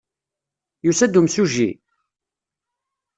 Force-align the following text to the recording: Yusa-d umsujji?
Yusa-d 0.85 1.19
umsujji? 1.19 1.69